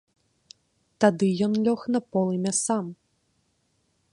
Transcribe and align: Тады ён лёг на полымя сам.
Тады 1.03 1.29
ён 1.47 1.53
лёг 1.67 1.81
на 1.97 2.03
полымя 2.17 2.53
сам. 2.63 2.85